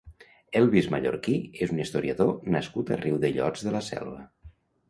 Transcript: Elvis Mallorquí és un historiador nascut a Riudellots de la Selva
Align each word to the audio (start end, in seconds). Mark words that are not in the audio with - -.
Elvis 0.59 0.87
Mallorquí 0.95 1.35
és 1.67 1.75
un 1.77 1.83
historiador 1.85 2.33
nascut 2.57 2.93
a 2.97 3.01
Riudellots 3.05 3.67
de 3.69 3.75
la 3.77 3.87
Selva 3.93 4.19